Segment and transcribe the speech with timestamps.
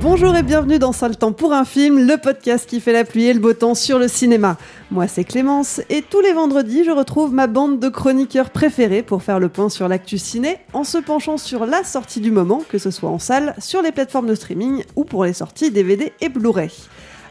[0.00, 3.24] Bonjour et bienvenue dans Sale Temps pour un film, le podcast qui fait la pluie
[3.24, 4.56] et le beau temps sur le cinéma.
[4.92, 9.24] Moi c'est Clémence et tous les vendredis je retrouve ma bande de chroniqueurs préférés pour
[9.24, 12.78] faire le point sur l'actu ciné en se penchant sur la sortie du moment, que
[12.78, 16.28] ce soit en salle, sur les plateformes de streaming ou pour les sorties DVD et
[16.28, 16.70] Blu-ray.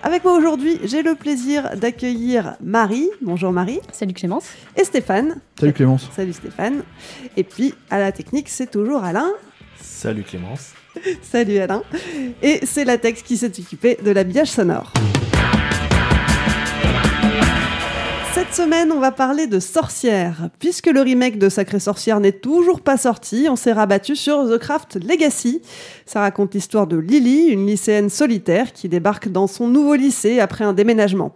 [0.03, 3.09] Avec moi aujourd'hui, j'ai le plaisir d'accueillir Marie.
[3.21, 3.79] Bonjour Marie.
[3.93, 4.49] Salut Clémence.
[4.75, 5.37] Et Stéphane.
[5.57, 6.09] Salut Clémence.
[6.13, 6.83] Salut Stéphane.
[7.37, 9.31] Et puis à la technique, c'est toujours Alain.
[9.81, 10.73] Salut Clémence.
[11.21, 11.83] Salut Alain.
[12.41, 14.91] Et c'est la texte qui s'est occupée de l'habillage sonore.
[18.33, 20.49] Cette semaine, on va parler de Sorcière.
[20.59, 24.59] Puisque le remake de Sacrée Sorcière n'est toujours pas sorti, on s'est rabattu sur The
[24.59, 25.61] Craft Legacy.
[26.05, 30.63] Ça raconte l'histoire de Lily, une lycéenne solitaire qui débarque dans son nouveau lycée après
[30.63, 31.33] un déménagement.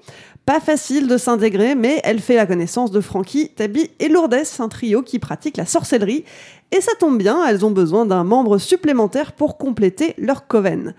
[0.60, 5.02] Facile de s'intégrer, mais elle fait la connaissance de Frankie, Tabby et Lourdes, un trio
[5.02, 6.26] qui pratique la sorcellerie.
[6.72, 10.94] Et ça tombe bien, elles ont besoin d'un membre supplémentaire pour compléter leur coven.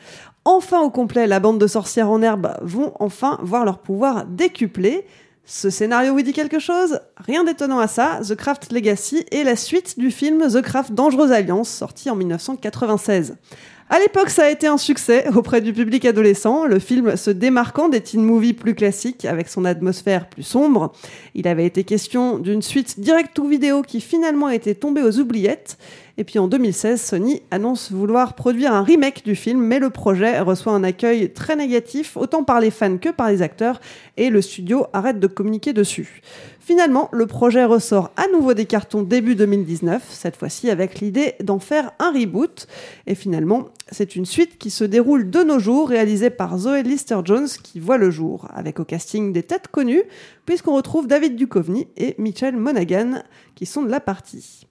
[0.45, 5.07] Enfin au complet, la bande de sorcières en herbe vont enfin voir leur pouvoir décuplé.
[5.45, 7.01] Ce scénario vous dit quelque chose?
[7.17, 11.31] Rien d'étonnant à ça, The Craft Legacy est la suite du film The Craft Dangerous
[11.31, 13.37] Alliance, sorti en 1996.
[13.95, 17.91] À l'époque, ça a été un succès auprès du public adolescent, le film se démarquant
[17.91, 20.95] des teen movies plus classiques avec son atmosphère plus sombre.
[21.35, 25.77] Il avait été question d'une suite direct ou vidéo qui finalement était tombée aux oubliettes.
[26.19, 30.41] Et puis en 2016, Sony annonce vouloir produire un remake du film, mais le projet
[30.41, 33.81] reçoit un accueil très négatif, autant par les fans que par les acteurs,
[34.17, 36.21] et le studio arrête de communiquer dessus.
[36.61, 41.59] Finalement, le projet ressort à nouveau des cartons début 2019, cette fois-ci avec l'idée d'en
[41.59, 42.69] faire un reboot.
[43.07, 47.49] Et finalement, c'est une suite qui se déroule de nos jours, réalisée par Zoé Lister-Jones,
[47.63, 50.05] qui voit le jour, avec au casting des têtes connues,
[50.47, 53.23] puisqu'on retrouve David Duchovny et Mitchell Monaghan,
[53.55, 54.69] qui sont de la partie.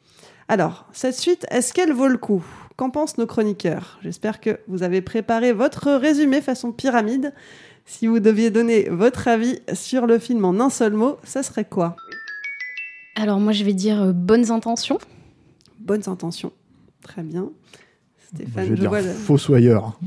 [0.51, 2.43] Alors, cette suite, est-ce qu'elle vaut le coup?
[2.75, 3.97] Qu'en pensent nos chroniqueurs?
[4.03, 7.33] J'espère que vous avez préparé votre résumé façon pyramide.
[7.85, 11.63] Si vous deviez donner votre avis sur le film en un seul mot, ça serait
[11.63, 11.95] quoi?
[13.15, 14.97] Alors moi je vais dire euh, bonnes intentions.
[15.79, 16.51] Bonnes intentions.
[17.01, 17.49] Très bien.
[18.35, 19.97] Stéphane, je vais dire vois fossoyeur.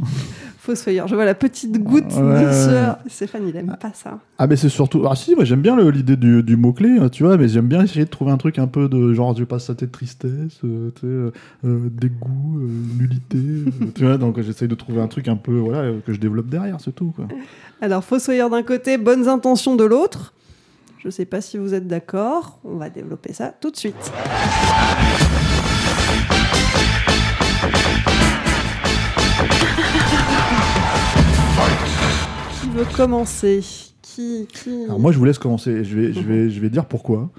[0.65, 1.07] Fossoyeur.
[1.09, 2.47] Je vois la petite goutte ouais.
[2.47, 2.99] de sueur.
[3.07, 4.19] Stéphane, il aime pas ça.
[4.39, 5.05] Ah, mais c'est surtout.
[5.07, 7.83] Ah, si, moi j'aime bien l'idée du, du mot-clé, hein, tu vois, mais j'aime bien
[7.83, 10.91] essayer de trouver un truc un peu de genre, je passe sa tête tristesse, euh,
[11.05, 11.31] euh,
[11.67, 13.39] euh, dégoût, euh, nullité.
[13.95, 16.81] tu vois, donc j'essaye de trouver un truc un peu, voilà, que je développe derrière,
[16.81, 17.27] c'est tout, quoi.
[17.83, 20.33] Alors, Fossoyeur d'un côté, bonnes intentions de l'autre.
[20.99, 22.59] Je sais pas si vous êtes d'accord.
[22.65, 24.13] On va développer ça tout de suite.
[32.75, 33.61] Veut commencer
[34.03, 34.47] qui.
[34.87, 35.85] Alors moi, je vous laisse commencer.
[35.85, 37.31] Je vais, je vais, je vais dire pourquoi.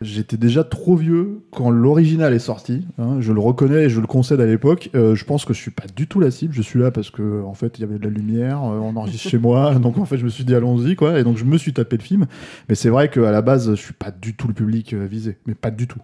[0.00, 2.86] J'étais déjà trop vieux quand l'original est sorti.
[2.98, 4.88] Hein, je le reconnais et je le concède à l'époque.
[4.94, 6.54] Euh, je pense que je suis pas du tout la cible.
[6.54, 8.96] Je suis là parce que en fait il y avait de la lumière, euh, on
[8.96, 11.20] enregistre chez moi, donc en fait je me suis dit allons-y quoi.
[11.20, 12.26] Et donc je me suis tapé le film.
[12.70, 15.36] Mais c'est vrai qu'à la base je suis pas du tout le public euh, visé,
[15.46, 16.00] mais pas du tout.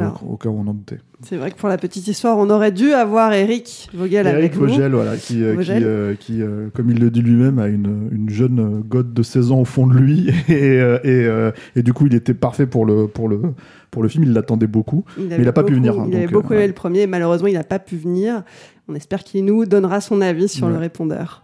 [0.00, 0.98] Alors, au cas où on en doutait.
[1.22, 4.56] C'est vrai que pour la petite histoire, on aurait dû avoir Eric Vogel Eric avec
[4.56, 4.98] Vogel, nous.
[4.98, 5.78] voilà, qui, euh, Vogel.
[5.78, 9.22] qui, euh, qui euh, comme il le dit lui-même, a une, une jeune gosse de
[9.22, 10.30] 16 ans au fond de lui.
[10.48, 13.40] Et, et, et, du coup, il était parfait pour le, pour le,
[13.90, 14.24] pour le film.
[14.24, 15.04] Il l'attendait beaucoup.
[15.18, 15.94] Il mais il n'a pas pu venir.
[15.94, 17.06] Hein, il donc, avait beaucoup aimé le premier.
[17.06, 18.42] Malheureusement, il n'a pas pu venir.
[18.88, 20.72] On espère qu'il nous donnera son avis sur ouais.
[20.72, 21.42] le répondeur.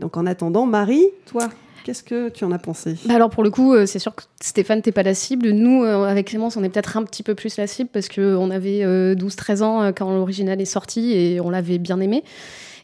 [0.00, 1.48] Donc en attendant, Marie, toi
[1.84, 2.96] Qu'est-ce que tu en as pensé?
[3.06, 5.50] Bah Alors pour le coup, euh, c'est sûr que Stéphane, t'es pas la cible.
[5.50, 8.50] Nous, euh, avec Clémence, on est peut-être un petit peu plus la cible parce qu'on
[8.50, 12.22] avait euh, 12-13 ans quand l'original est sorti et on l'avait bien aimé.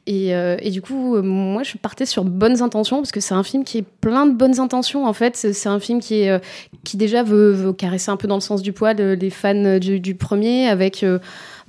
[0.09, 3.43] Et, euh, et, du coup, moi, je partais sur bonnes intentions parce que c'est un
[3.43, 5.07] film qui est plein de bonnes intentions.
[5.07, 6.43] En fait, c'est un film qui est
[6.85, 10.69] qui déjà veut, caresser un peu dans le sens du poil les fans du, premier
[10.69, 11.05] avec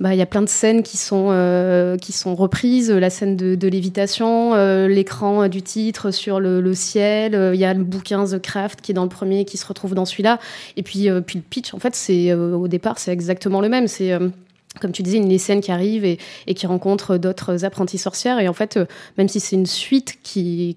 [0.00, 3.54] bah, y a plein de scènes qui sont, euh, qui sont reprises, la scène de,
[3.54, 8.24] de lévitation, euh, l'écran du titre sur le, ciel, il euh, y a le bouquin
[8.24, 10.38] The Craft qui est dans le premier qui se retrouve dans celui-là,
[10.78, 14.18] et puis, puis le pitch, en fait, c'est au départ, c'est exactement le même, c'est
[14.78, 16.18] comme tu disais, une lycéenne qui arrive et,
[16.54, 18.38] qui rencontre d'autres apprentis sorcières.
[18.38, 18.86] Et en fait, euh,
[19.18, 20.76] même si c'est une suite qui,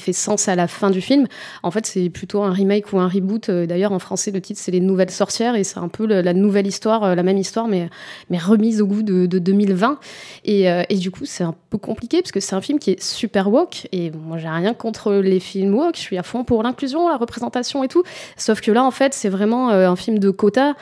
[0.00, 1.26] fait sens à la fin du film,
[1.62, 3.50] en fait, c'est plutôt un remake ou un reboot.
[3.50, 5.56] Euh, D'ailleurs, en français, le titre, c'est Les Nouvelles Sorcières.
[5.56, 7.90] Et c'est un peu la nouvelle histoire, euh, la même histoire, mais,
[8.38, 9.98] remise au goût de, de 2020.
[10.44, 13.50] Et, du coup, c'est un peu compliqué parce que c'est un film qui est super
[13.50, 13.88] woke.
[13.92, 15.96] Et moi, j'ai rien contre les films woke.
[15.96, 18.04] Je suis à fond pour l'inclusion, la représentation et tout.
[18.38, 20.74] Sauf que là, en fait, c'est vraiment un film de quota.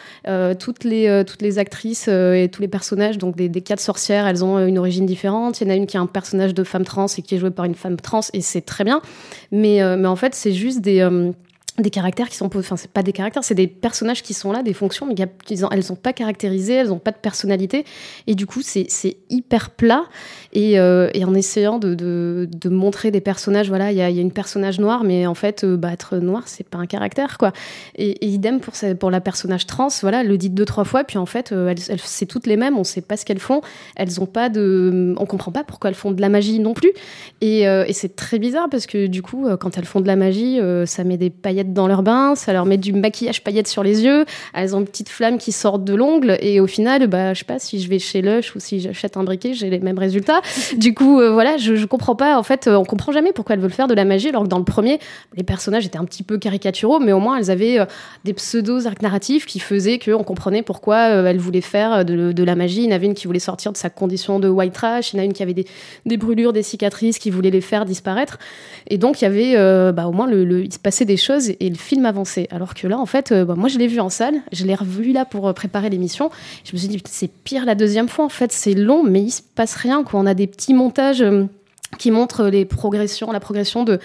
[0.58, 2.08] Toutes, les, actrices
[2.44, 5.60] et tous les personnages, donc des, des quatre sorcières, elles ont euh, une origine différente.
[5.60, 7.38] Il y en a une qui a un personnage de femme trans et qui est
[7.38, 9.00] jouée par une femme trans, et c'est très bien.
[9.52, 11.00] Mais, euh, mais en fait, c'est juste des.
[11.78, 14.62] Des caractères qui sont enfin c'est pas des caractères c'est des personnages qui sont là
[14.62, 17.84] des fonctions mais y a- elles sont pas caractérisées elles ont pas de personnalité.
[18.26, 18.86] Et du coup c'est
[19.30, 20.04] hyper plat.
[20.52, 24.32] Et, euh, en essayant de, de, montrer des personnages voilà il y a, y une
[24.32, 27.52] personnage noire mais en fait euh, bah, être noir c'est pas un caractère quoi.
[27.96, 31.26] Et, idem pour, pour la personnage trans voilà le dit deux trois fois puis en
[31.26, 33.60] fait euh, elles, c'est toutes les mêmes on sait pas ce qu'elles font.
[33.96, 36.92] Elles ont pas de on comprend pas pourquoi elles font de la magie non plus.
[37.40, 40.60] Et, euh, c'est très bizarre parce que du coup quand elles font de la magie
[40.86, 44.02] ça met des paillettes dans leur bain ça leur met du maquillage paillettes sur les
[44.04, 44.24] yeux
[44.54, 47.44] elles ont une petite flamme qui sortent de l'ongle et au final bah je sais
[47.44, 50.40] pas si je vais chez Lush ou si j'achète un briquet j'ai les mêmes résultats.
[50.76, 53.54] Du coup euh, voilà je, je comprends pas en fait euh, on comprend jamais pourquoi
[53.54, 54.98] elles veulent faire de la magie alors que dans le premier
[55.36, 57.84] les personnages étaient un petit peu caricaturaux mais au moins elles avaient euh,
[58.24, 62.54] des pseudos arcs narratifs qui faisaient qu'on comprenait pourquoi elles voulaient faire de, de la
[62.54, 62.82] magie.
[62.82, 65.16] Il y en avait une qui voulait sortir de sa condition de white trash il
[65.16, 65.66] y en a une qui avait des,
[66.04, 68.38] des brûlures des cicatrices qui voulaient les faire disparaître.
[68.88, 71.16] Et donc il y avait euh, bah, au moins le, le- il se passait des
[71.16, 72.48] choses et, le film avançait.
[72.50, 74.74] Alors que là en fait euh, bah, moi je l'ai vu en salle je l'ai
[74.74, 76.30] revu là pour euh, préparer l'émission.
[76.64, 79.30] Je me suis dit c'est pire la deuxième fois en fait c'est long mais il
[79.30, 81.44] se passe rien on a des petits montages euh,
[81.98, 83.98] qui montrent les progressions la progression de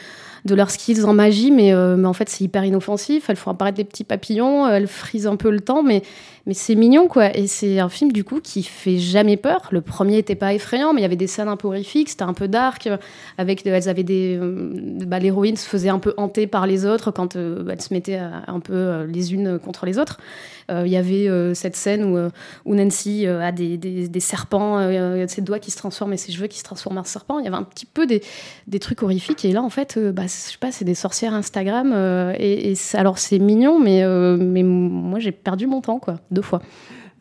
[0.43, 3.29] de leurs skills en magie, mais, mais en fait c'est hyper inoffensif.
[3.29, 6.01] Elles font apparaître des petits papillons, elles frisent un peu le temps, mais,
[6.45, 7.35] mais c'est mignon quoi.
[7.37, 9.67] Et c'est un film du coup qui fait jamais peur.
[9.71, 12.23] Le premier était pas effrayant, mais il y avait des scènes un peu horrifiques, c'était
[12.23, 12.87] un peu dark.
[12.87, 12.97] euh,
[13.37, 14.71] Avec, elles avaient des, euh,
[15.05, 18.17] bah, l'héroïne se faisait un peu hanter par les autres quand euh, elles se mettaient
[18.17, 20.17] à- un peu euh, les unes contre les autres.
[20.69, 22.29] Euh, Il y avait euh, cette scène où, euh,
[22.65, 26.59] Nancy euh, a des, serpents, euh, ses doigts qui se transforment et ses cheveux qui
[26.59, 27.39] se transforment en serpents.
[27.39, 28.21] Il y avait un petit peu des,
[28.79, 29.43] trucs horrifiques.
[29.45, 31.91] Et là, en fait, euh, bah, je sais pas, c'est des sorcières Instagram.
[31.93, 36.61] euh, et, alors, c'est mignon, euh, mais moi, j'ai perdu mon temps, quoi, deux fois.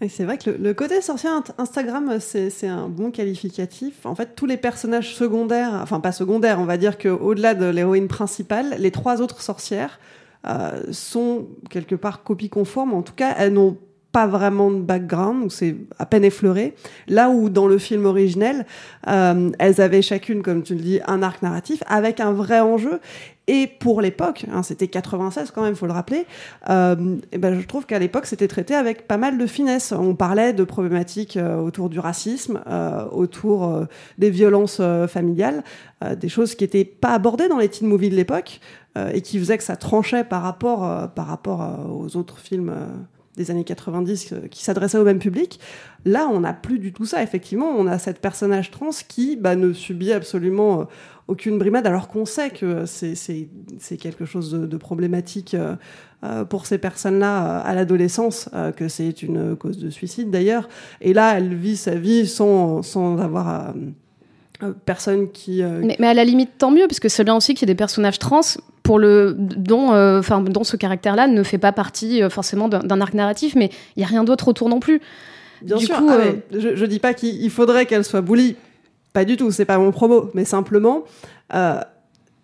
[0.09, 1.29] C'est vrai que le, côté sorcier
[1.59, 4.07] Instagram, c'est un bon qualificatif.
[4.07, 8.09] En fait, tous les personnages secondaires, enfin pas secondaires, on va dire qu'au-delà de l'héroïne
[8.09, 10.01] principale, les trois autres sorcières
[10.49, 12.95] euh, sont quelque part copie conformes.
[12.95, 13.77] En tout cas, elles n'ont
[14.11, 16.75] pas vraiment de background, ou c'est à peine effleuré.
[17.07, 18.65] Là où dans le film originel,
[19.07, 23.01] euh, elles avaient chacune, comme tu le dis, un arc narratif avec un vrai enjeu.
[23.53, 26.25] Et pour l'époque, hein, c'était 96 quand même, faut le rappeler,
[26.69, 29.91] euh, ben je trouve qu'à l'époque, c'était traité avec pas mal de finesse.
[29.91, 33.89] On parlait de problématiques euh, autour du racisme, euh, autour
[34.19, 35.65] des violences familiales,
[36.17, 38.61] des choses qui n'étaient pas abordées dans les teen movies de l'époque
[39.13, 42.73] et qui faisaient que ça tranchait par rapport, par rapport aux autres films
[43.37, 45.61] des années 90 euh, qui s'adressaient au même public.
[46.05, 47.23] Là, on n'a plus du tout ça.
[47.23, 50.85] Effectivement, on a cette personnage trans qui bah, ne subit absolument euh,
[51.29, 53.17] aucune brimade, alors qu'on sait que c'est-
[54.01, 59.91] quelque chose de, problématique euh, pour ces personnes-là à l'adolescence, que c'est une cause de
[59.91, 60.69] suicide d'ailleurs.
[61.01, 63.73] Et là, elle vit sa vie sans, sans avoir euh,
[64.63, 65.63] euh, personne qui...
[65.63, 67.71] euh, Mais, mais à la limite, tant mieux, parce que c'est bien aussi qu'il y
[67.71, 68.41] ait des personnages trans
[68.83, 73.15] pour le, dont, euh, dont ce caractère-là ne fait pas partie euh, forcément d'un arc
[73.15, 75.01] narratif, mais il n'y a rien d'autre autour non plus.
[75.63, 76.19] Bien Du sûr, coup, ah,
[76.53, 78.57] je, je dis pas qu'il il faudrait qu'elle soit bully.
[79.13, 81.03] Pas du tout, c'est pas mon promo, mais simplement,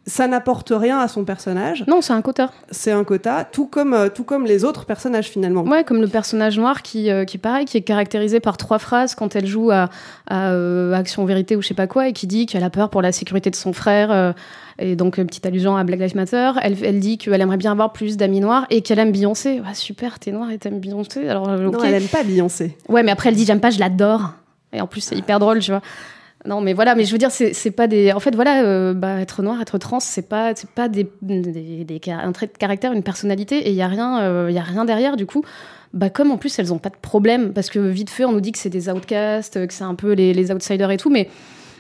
[0.08, 1.84] ça n'apporte rien à son personnage.
[1.88, 2.50] Non, c'est un quota.
[2.70, 5.62] C'est un quota, tout comme, euh, tout comme les autres personnages finalement.
[5.62, 9.16] Ouais, comme le personnage noir qui, euh, qui pareil, qui est caractérisé par trois phrases
[9.16, 9.88] quand elle joue à,
[10.28, 12.88] à, euh, Action Vérité ou je sais pas quoi, et qui dit qu'elle a peur
[12.88, 14.10] pour la sécurité de son frère.
[14.12, 14.32] euh,
[14.78, 16.52] et donc, petite allusion à Black Lives Matter.
[16.62, 19.60] Elle, elle dit qu'elle aimerait bien avoir plus d'amis noirs et qu'elle aime Beyoncé.
[19.60, 21.28] Ouais, super, t'es noire et t'aimes Beyoncé.
[21.28, 22.76] Alors, euh, Non, elle aime pas Beyoncé.
[22.88, 24.34] Ouais, mais après, elle dit j'aime pas, je l'adore.
[24.72, 25.80] Et en plus, c'est hyper drôle, tu vois.
[26.46, 28.12] Non, mais voilà, mais je veux dire, c'est pas des.
[28.12, 32.00] En fait, voilà, euh, bah, être noir, être trans, c'est pas, pas des, des, des
[32.10, 34.84] un trait de caractère, une personnalité, et il y a rien, euh, y a rien
[34.84, 35.16] derrière.
[35.16, 35.42] Du coup,
[35.92, 38.40] bah, comme en plus elles ont pas de problème, parce que vite fait, on nous
[38.40, 41.28] dit que c'est des outcasts, que c'est un peu les, les outsiders et tout, mais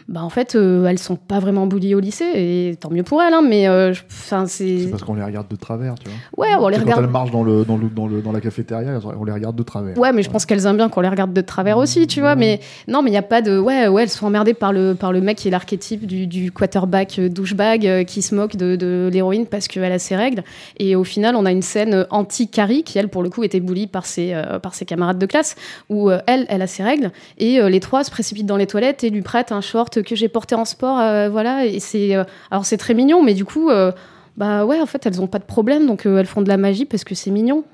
[0.08, 3.20] bah en fait, euh, elles sont pas vraiment bullies au lycée, et tant mieux pour
[3.22, 4.90] elles, hein, mais euh, enfin C'est c'est.
[4.90, 6.46] parce qu'on les regarde de travers, tu vois.
[6.46, 7.04] Ouais, on les C'est Quand regarde.
[7.04, 9.62] elles marchent dans, le, dans, le, dans, le, dans la cafétéria, on les regarde de
[9.64, 9.98] travers.
[9.98, 12.36] Ouais, mais je pense qu'elles aiment bien qu'on les regarde de travers aussi, tu vois.
[12.36, 13.58] Mais non, mais il n'y a pas de.
[13.58, 16.52] Ouais, ouais, elles sont emmerdées par le, par le mec qui est l'archétype du, du
[16.52, 20.44] quarterback euh, douchebag euh, qui se moque de, de l'héroïne parce qu'elle a ses règles.
[20.78, 23.88] Et au final, on a une scène anti-Carrie qui, elle, pour le coup, était bully
[23.88, 25.56] par ses, euh, par ses camarades de classe
[25.90, 27.10] où elle, elle a ses règles.
[27.38, 30.28] Et les trois se précipitent dans les toilettes et lui prêtent un short que j'ai
[30.28, 30.98] porté en sport.
[30.98, 31.66] euh, voilà.
[31.66, 32.14] Et c'est.
[32.16, 33.70] euh, alors, c'est très mignon, mais du coup.
[33.70, 33.92] euh,
[34.36, 36.58] bah ouais, en fait, elles ont pas de problème, donc euh, elles font de la
[36.58, 37.64] magie parce que c'est mignon.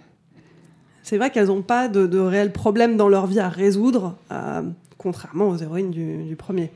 [1.03, 4.63] C'est vrai qu'elles n'ont pas de, de réels problèmes dans leur vie à résoudre, euh,
[4.97, 6.71] contrairement aux héroïnes du, du premier.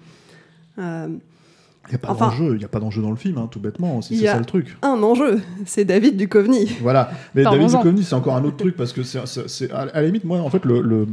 [0.80, 1.06] Euh,
[1.86, 3.48] Il n'y a pas Enfin- d'enjeu, il y a pas d'enjeu dans le film, hein,
[3.48, 4.02] tout bêtement.
[4.02, 4.76] C'est ça le truc.
[4.82, 6.68] un enjeu, c'est David Duchovny.
[6.82, 7.10] Voilà.
[7.36, 7.68] Mais David.
[7.68, 10.24] Duchovny, c'est encore un autre truc parce que c'est, c'est- c'est- à, à la limite,
[10.24, 11.06] moi, en fait, le, le-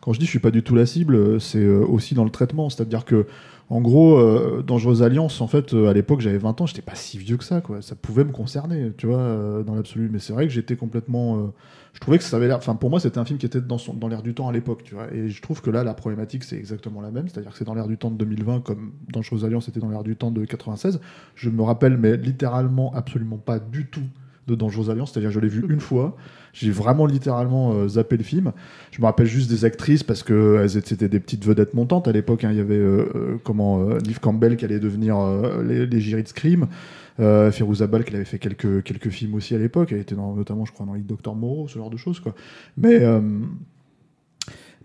[0.00, 2.70] quand je dis je suis pas du tout la cible, c'est aussi dans le traitement.
[2.70, 3.26] C'est-à-dire que,
[3.70, 6.94] en gros, euh, Dangereuse Alliance, en fait, euh, à l'époque, j'avais 20 ans, j'étais pas
[6.94, 7.82] si vieux que ça, quoi.
[7.82, 10.08] Ça pouvait me concerner, tu vois, euh, dans l'absolu.
[10.10, 11.36] Mais c'est vrai que j'étais complètement.
[11.38, 11.46] euh,
[11.92, 12.56] je trouvais que ça avait l'air.
[12.56, 14.84] Enfin, pour moi, c'était un film qui était dans, dans l'air du temps à l'époque,
[14.84, 15.12] tu vois.
[15.12, 17.28] Et je trouve que là, la problématique, c'est exactement la même.
[17.28, 20.02] C'est-à-dire que c'est dans l'air du temps de 2020, comme Dangereuse Alliance était dans l'air
[20.04, 21.00] du temps de 96.
[21.34, 24.02] Je me rappelle, mais littéralement, absolument pas du tout
[24.48, 25.12] de Dangereuse Alliance.
[25.12, 26.16] C'est-à-dire, je l'ai vu une fois.
[26.52, 28.52] J'ai vraiment littéralement euh, zappé le film.
[28.90, 32.08] Je me rappelle juste des actrices parce que elles étaient c'était des petites vedettes montantes
[32.08, 32.42] à l'époque.
[32.44, 32.50] hein.
[32.50, 36.00] Il y avait euh, euh, comment euh, Neve Campbell qui allait devenir euh, les, les
[36.00, 36.66] Jiri de Scream.
[37.20, 39.90] Euh, Firouz Abal qui avait fait quelques, quelques films aussi à l'époque.
[39.92, 42.20] Elle était dans, notamment, je crois, dans Docteur Moreau, ce genre de choses.
[42.20, 42.34] Quoi.
[42.76, 43.20] Mais, euh,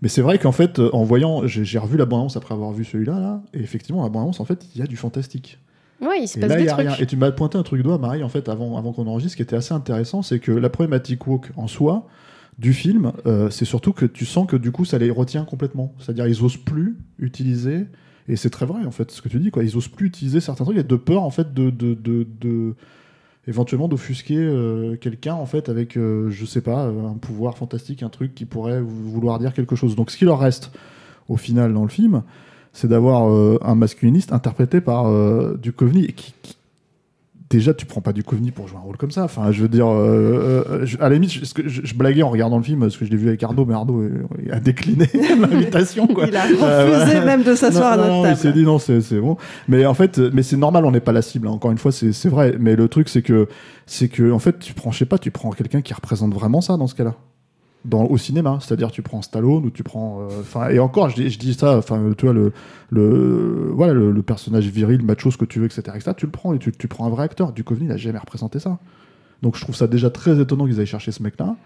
[0.02, 2.72] mais c'est vrai qu'en fait, euh, en voyant, j'ai j'ai revu la bande-annonce après avoir
[2.72, 5.58] vu celui-là, là, et effectivement, la bande-annonce, en fait, il y a du fantastique.
[6.00, 6.88] Ouais, il se Et passe là, des y a trucs.
[6.88, 6.96] rien.
[6.98, 9.42] Et tu m'as pointé un truc doigt, Marie, en fait, avant, avant qu'on enregistre, qui
[9.42, 12.06] était assez intéressant, c'est que la problématique woke en soi
[12.58, 15.94] du film, euh, c'est surtout que tu sens que du coup, ça les retient complètement.
[15.98, 17.86] C'est-à-dire, ils osent plus utiliser,
[18.28, 19.64] et c'est très vrai, en fait, ce que tu dis, quoi.
[19.64, 21.70] Ils osent plus utiliser certains trucs, il y a de peur, en fait, de.
[21.70, 22.74] de, de, de-
[23.46, 28.02] éventuellement d'offusquer euh, quelqu'un en fait avec euh, je sais pas euh, un pouvoir fantastique
[28.02, 30.70] un truc qui pourrait vou- vouloir dire quelque chose donc ce qui leur reste
[31.28, 32.22] au final dans le film
[32.74, 36.56] c'est d'avoir euh, un masculiniste interprété par euh, Duchovny qui, qui-
[37.50, 39.86] déjà tu prends pas Duchovny pour jouer un rôle comme ça enfin je veux dire
[39.86, 43.10] euh, euh, je- à la limite je, blaguais en regardant le film parce que je
[43.10, 44.02] l'ai vu avec Arnaud mais Arnaud
[44.50, 45.06] a décliné
[45.40, 48.34] l'invitation quoi Il a refusé même de s'asseoir à notre non, table.
[48.36, 49.36] Il s'est dit non, c'est c'est bon.
[49.68, 51.46] Mais en fait, mais c'est normal, on n'est pas la cible.
[51.46, 51.52] hein.
[51.52, 52.56] Encore une fois, c'est c'est vrai.
[52.58, 53.46] Mais le truc, c'est que,
[53.86, 56.60] c'est que, en fait, tu prends, je sais pas, tu prends quelqu'un qui représente vraiment
[56.60, 57.14] ça dans ce cas-là.
[57.84, 61.16] Dans, au cinéma, c'est-à-dire tu prends Stallone ou tu prends, euh, enfin et encore je
[61.16, 62.52] dis, je dis ça, enfin tu vois le
[62.90, 66.12] le voilà le, personnage viril, macho, ce que tu veux, etc., etc.
[66.16, 67.52] Tu le prends et tu, tu prends un vrai acteur.
[67.52, 68.78] Duchovny n'a jamais représenté ça.
[69.42, 71.56] Donc je trouve ça déjà très étonnant qu'ils aillent chercher ce mec-là.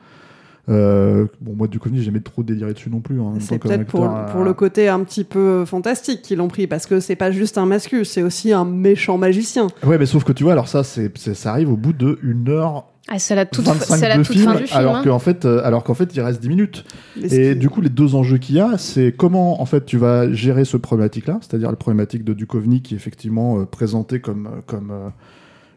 [0.68, 3.20] Euh, bon moi Duchovny j'ai jamais trop déliré dessus non plus.
[3.20, 4.00] hein, C'est peut-être pour,
[4.32, 7.30] pour euh, le côté un petit peu fantastique qu'ils l'ont pris, parce que c'est pas
[7.30, 9.68] juste un mascu, c'est aussi un méchant magicien.
[9.84, 12.18] Ouais, mais sauf que tu vois, alors ça, c'est, c'est- ça arrive au bout de
[12.22, 14.78] 1 heure Ah, c'est la toute, 25 c'est la de toute film, fin du film.
[14.78, 15.02] alors hein.
[15.04, 16.84] qu'en fait, euh, alors qu'en fait, il reste 10 minutes.
[17.22, 20.30] Et du coup, les deux enjeux qu'il y a, c'est comment en fait tu vas
[20.32, 24.90] gérer ce problématique-là, c'est-à-dire la problématique de Duchovny qui est effectivement euh, présenté comme comme
[24.90, 25.08] euh,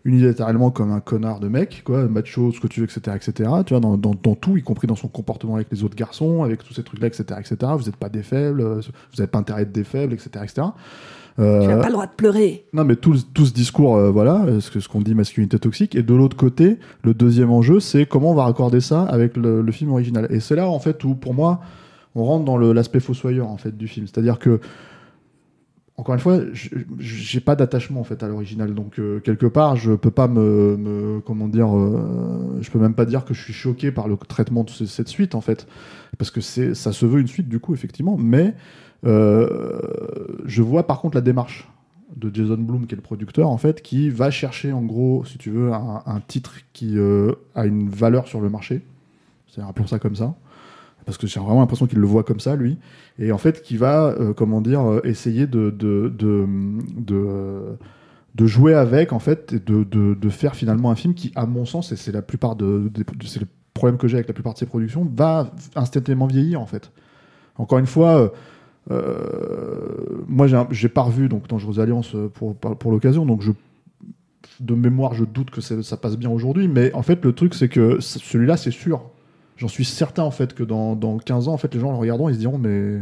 [0.04, 3.50] unilatéralement comme un connard de mec, quoi, macho, ce que tu veux, etc., etc.
[3.66, 6.44] Tu vois, dans, dans, dans tout, y compris dans son comportement avec les autres garçons,
[6.44, 7.72] avec tous ces trucs-là, etc., etc.
[7.78, 10.68] Vous n'êtes pas des faibles, euh, vous n'avez pas intérêt d'être des faibles, etc., etc.
[11.40, 12.66] Euh, Tu n'as pas le droit de pleurer.
[12.74, 15.96] non, mais tout, tout ce discours, euh, voilà, ce qu'on dit masculinité toxique.
[15.96, 19.62] Et de l'autre côté, le deuxième enjeu, c'est comment on va raccorder ça avec le,
[19.62, 20.28] le film original.
[20.30, 21.62] Et c'est là, en fait, où, pour moi,
[22.16, 24.08] on rentre dans l'aspect fossoyeur, en fait, du film.
[24.08, 24.60] C'est-à-dire que,
[26.02, 26.40] encore une fois,
[26.98, 28.74] j'ai pas d'attachement, en fait, à l'original.
[28.74, 32.96] Donc, euh, quelque part, je peux pas me, me- comment dire, euh, je peux même
[32.96, 35.68] pas dire que je suis choqué par le traitement de ce- cette suite, en fait.
[36.18, 38.18] Parce que c'est, ça se veut une suite, du coup, effectivement.
[38.18, 38.56] Mais,
[39.06, 39.80] euh,
[40.46, 41.70] je vois, par contre, la démarche
[42.16, 45.38] de Jason Blum, qui est le producteur, en fait, qui va chercher, en gros, si
[45.38, 48.82] tu veux, un, un titre qui a une valeur sur le marché.
[49.54, 50.34] C'est rappelons ça comme ça.
[51.06, 52.78] Parce que j'ai vraiment l'impression qu'il le voit comme ça, lui.
[53.20, 56.48] Et en fait, qui va, euh, comment dire, euh, essayer de, de, de,
[58.36, 61.66] de, jouer avec, en fait, et de, de, faire finalement un film qui, à mon
[61.66, 62.92] sens, et c'est la plupart de,
[63.26, 66.66] c'est le problème que j'ai avec la plupart de ses productions, va instantanément vieillir, en
[66.66, 66.92] fait.
[67.58, 68.30] Encore une fois, euh,
[68.90, 73.44] euh, moi, j'ai pas revu donc Dangereuse Alliance euh, pour, pour, l'occasion, donc
[74.60, 77.70] de mémoire, je doute que ça passe bien aujourd'hui, mais en fait, le truc, c'est
[77.70, 79.04] que celui-là, c'est sûr.
[79.62, 81.98] J'en suis certain, en fait, que dans, dans 15 ans, en fait, les gens le
[81.98, 82.98] regarderont, ils se diront, mais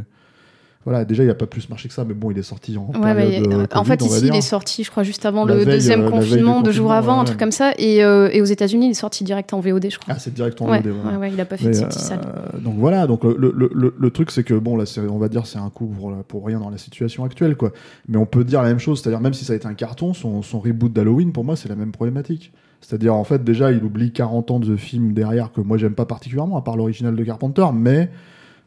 [0.84, 2.88] Voilà, déjà, il a pas plus marché que ça, mais bon, il est sorti en
[3.00, 5.46] Ouais, période, euh, euh, en Covid, fait, ici, il est sorti, je crois, juste avant
[5.46, 7.26] La le veille, deuxième euh, confinement, deux jours avant, un ouais.
[7.26, 7.72] truc comme ça.
[7.78, 10.14] Et, euh, et aux États-Unis, il est sorti direct en VOD, je crois.
[10.16, 12.60] Ah, c'est direct en ouais, VOD, ouais, ouais, il a pas fait Mais, de euh,
[12.60, 15.46] donc voilà, donc le, le, le, le truc c'est que bon là, on va dire
[15.48, 17.72] c'est un coup pour, pour rien dans la situation actuelle quoi.
[18.08, 20.14] Mais on peut dire la même chose, c'est-à-dire même si ça a été un carton,
[20.14, 22.52] son, son reboot d'Halloween pour moi c'est la même problématique.
[22.82, 26.06] C'est-à-dire en fait déjà il oublie 40 ans de films derrière que moi j'aime pas
[26.06, 28.10] particulièrement à part l'original de Carpenter, mais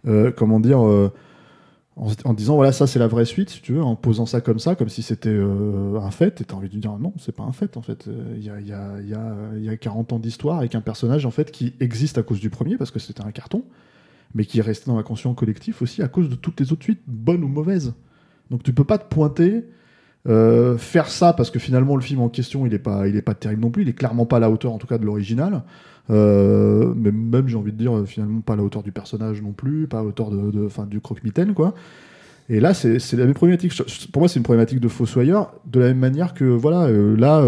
[0.06, 1.10] euh, comment dire euh,
[1.96, 4.58] en, disant voilà ça c'est la vraie suite si tu veux en posant ça comme
[4.58, 7.44] ça comme si c'était euh, un fait et t'as envie de dire non c'est pas
[7.44, 8.08] un fait en fait.
[8.36, 9.00] Il y, a, y, a,
[9.56, 12.50] y a 40 ans d'histoire avec un personnage en fait qui existe à cause du
[12.50, 13.64] premier parce que c'était un carton
[14.34, 17.02] mais qui est resté dans l'inconscient collectif aussi à cause de toutes les autres suites
[17.06, 17.94] bonnes ou mauvaises.
[18.50, 19.64] Donc tu peux pas te pointer
[20.28, 23.22] euh, faire ça parce que finalement le film en question il est pas il est
[23.22, 23.82] pas terrible non plus.
[23.82, 25.62] Il est clairement pas à la hauteur en tout cas de l'original.
[26.10, 29.52] Euh, mais même j'ai envie de dire finalement pas à la hauteur du personnage non
[29.52, 31.74] plus pas à la hauteur de, enfin, du croque-mitaine quoi.
[32.48, 33.72] Et là c'est la même problématique.
[34.12, 37.44] Pour moi c'est une problématique de fossoyeur de la même manière que voilà euh, là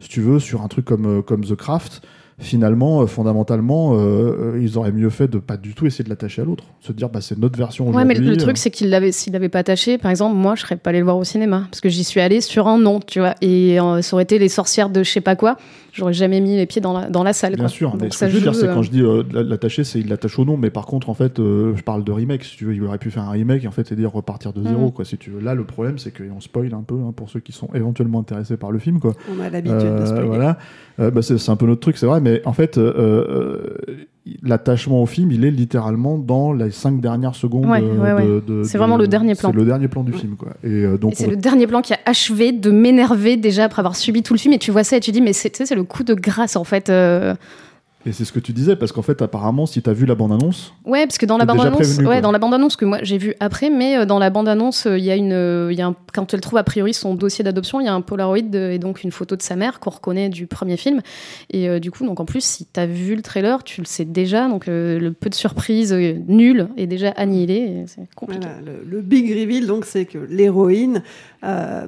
[0.00, 2.02] si tu veux sur un truc comme comme The Craft
[2.40, 6.08] finalement euh, fondamentalement euh, euh, ils auraient mieux fait de pas du tout essayer de
[6.08, 8.70] l'attacher à l'autre se dire bah c'est notre version Ouais, mais aujourd'hui le truc, c'est
[8.70, 11.16] qu'il l'avait, s'il l'avait pas attaché, par exemple, moi, je serais pas allé le voir
[11.18, 11.64] au cinéma.
[11.70, 13.34] Parce que j'y suis allée sur un nom, tu vois.
[13.42, 15.56] Et euh, ça aurait été les sorcières de je sais pas quoi.
[15.92, 17.54] J'aurais jamais mis les pieds dans la, dans la salle.
[17.56, 17.68] Bien quoi.
[17.68, 19.02] sûr, mais Donc ce ça que je veux dire, joue, c'est euh, quand je dis
[19.02, 22.04] euh, l'attacher, c'est il l'attache au nom, mais par contre, en fait, euh, je parle
[22.04, 23.96] de remake, si tu veux, il aurait pu faire un remake et en fait, et
[23.96, 24.92] dire repartir de zéro, Mhm.
[24.92, 25.40] quoi, si tu veux.
[25.40, 28.56] Là, le problème, c'est qu'on spoil un peu hein, pour ceux qui sont éventuellement intéressés
[28.56, 29.14] par le film, quoi.
[29.36, 30.26] On a l'habitude de spoiler.
[30.26, 30.58] voilà,
[31.00, 33.76] Euh, bah, c'est c'est un peu notre truc, c'est vrai, mais en fait, euh, euh,
[34.42, 37.66] l'attachement au film, il est littéralement dans les cinq dernières secondes.
[37.66, 38.26] Ouais, euh, ouais, ouais.
[38.26, 39.50] de- de- C'est de- vraiment le dernier plan.
[39.50, 40.50] C'est le dernier plan du film, quoi.
[40.62, 43.80] Et euh, donc, c'est on- le dernier plan qui a achevé de m'énerver déjà après
[43.80, 44.54] avoir subi tout le film.
[44.54, 46.14] Et tu vois ça et tu dis, mais c'est tu sais, c'est le coup de
[46.14, 46.90] grâce en fait.
[46.90, 47.34] euh.
[48.06, 50.72] Et c'est ce que tu disais, parce qu'en fait, apparemment, si t'as vu la bande-annonce,
[50.86, 53.68] Ouais, parce que dans la bande-annonce, ouais, dans la bande-annonce que moi j'ai vu après,
[53.70, 55.94] mais euh, dans la bande-annonce, euh, il y a une, euh, il y a un-
[56.14, 58.78] quand elle trouve a priori son dossier d'adoption, il y a un Polaroid de- et
[58.78, 61.00] donc une photo de sa mère qu'on reconnaît du premier film.
[61.50, 64.04] Et euh, du coup, donc en plus, si t'as vu le trailer, tu le sais
[64.06, 67.54] déjà, donc euh, le peu de surprise euh, nul est déjà annihilé.
[67.54, 68.46] et C'est compliqué.
[68.46, 71.02] Voilà, le, le big reveal, donc, c'est que l'héroïne,
[71.42, 71.86] euh,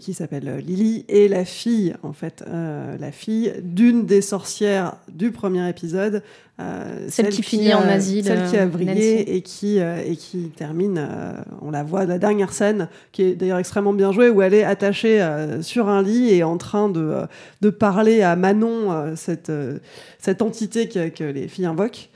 [0.00, 5.32] qui s'appelle Lily, est la fille, en fait, euh, la fille d'une des sorcières du
[5.32, 6.22] premier épisode.
[6.60, 9.00] euh, Celle qui finit en asile, Celle qui a euh, Nancy.
[9.26, 13.34] et qui, euh, et qui termine, euh, on la voit, la dernière scène, qui est
[13.34, 16.88] d'ailleurs extrêmement bien jouée, où elle est attachée euh, sur un lit et en train
[16.88, 17.26] de, euh,
[17.62, 19.78] de parler à Manon, euh, cette, euh,
[20.20, 22.10] cette entité que, que les filles invoquent.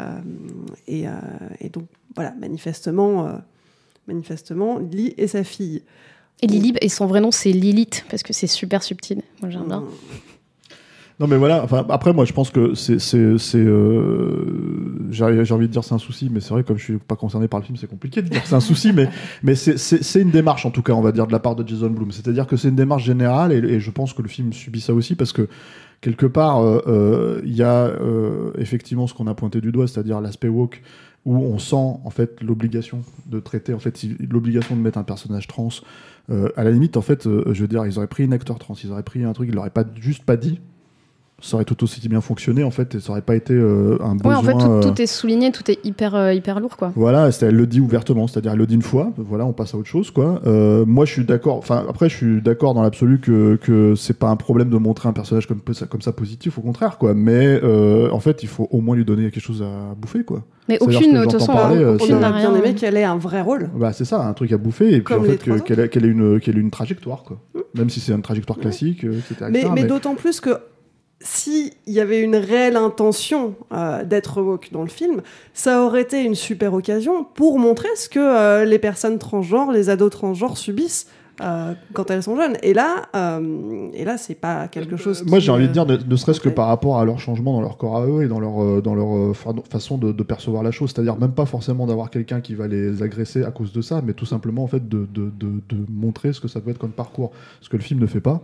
[0.00, 0.04] Euh,
[0.88, 1.10] et, euh,
[1.60, 1.84] et donc,
[2.16, 3.32] voilà, manifestement, euh,
[4.08, 5.82] manifestement, Lily et sa fille.
[6.44, 9.22] Et Lily, et son vrai nom c'est Lilith, parce que c'est super subtil.
[9.40, 9.82] Moi j'aime bien.
[11.18, 12.98] Non mais voilà, enfin après moi je pense que c'est
[13.54, 17.16] euh, j'ai envie de dire c'est un souci mais c'est vrai comme je suis pas
[17.16, 19.08] concerné par le film c'est compliqué de dire c'est un souci mais
[19.44, 21.88] mais c'est une démarche en tout cas on va dire de la part de Jason
[21.88, 24.80] Blum c'est-à-dire que c'est une démarche générale et, et je pense que le film subit
[24.80, 25.48] ça aussi parce que
[26.00, 29.86] quelque part euh, euh, il y a euh, effectivement ce qu'on a pointé du doigt
[29.86, 30.82] c'est-à-dire l'aspect woke
[31.24, 35.46] où on sent en fait l'obligation de traiter en fait l'obligation de mettre un personnage
[35.46, 35.80] trans euh,
[36.30, 38.74] à la limite en fait euh, je veux dire ils auraient pris une acteur trans
[38.82, 40.60] ils auraient pris un truc ils l'auraient pas juste pas dit
[41.44, 44.14] ça aurait tout aussi bien fonctionné en fait et ça aurait pas été euh, un
[44.16, 46.76] besoin Ouais, en fait, tout, euh, tout est souligné, tout est hyper, euh, hyper lourd,
[46.76, 46.92] quoi.
[46.96, 49.74] voilà, c'est- elle le dit ouvertement, c'est-à-dire elle le dit une fois, voilà, on passe
[49.74, 50.40] à autre chose, quoi.
[50.46, 54.18] Euh, moi, je suis d'accord, enfin, après, je suis d'accord dans l'absolu que, que c'est
[54.18, 57.12] pas un problème de montrer un personnage comme, comme ça positif, au contraire, quoi.
[57.14, 60.42] Mais, euh, en fait, il faut au moins lui donner quelque chose à bouffer, quoi.
[60.68, 62.54] Mais aucune, de toute façon, parler, on aurait bien rien.
[62.54, 63.68] aimé qu'elle ait un vrai rôle.
[63.76, 65.36] Bah, c'est ça, un truc à bouffer, et puis Comme en fait,
[65.90, 67.38] qu'elle ait, une, qu'elle ait une trajectoire, quoi.
[67.74, 69.46] Même si c'est une trajectoire classique, euh, etc.
[69.50, 70.50] Mais, etc., mais d'autant plus que
[71.24, 75.22] si il y avait une réelle intention euh, d'être woke dans le film,
[75.54, 79.88] ça aurait été une super occasion pour montrer ce que euh, les personnes transgenres, les
[79.88, 81.06] ados transgenres subissent
[81.40, 82.56] euh, quand elles sont jeunes.
[82.62, 85.24] Et là, euh, et là, c'est pas quelque chose.
[85.26, 87.60] Moi, j'ai envie de dire, ne, ne serait-ce que par rapport à leur changement dans
[87.60, 90.22] leur corps à eux et dans leur, euh, dans leur euh, fa- façon de, de
[90.22, 90.92] percevoir la chose.
[90.94, 94.12] C'est-à-dire même pas forcément d'avoir quelqu'un qui va les agresser à cause de ça, mais
[94.12, 97.32] tout simplement en fait de, de, de, montrer ce que ça peut être comme parcours.
[97.60, 98.40] Ce que le film ne fait pas.